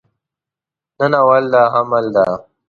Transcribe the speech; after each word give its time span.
نن 0.97 1.11
اول 1.21 1.43
د 1.53 1.55
حمل 1.73 2.05
ده 2.15 2.25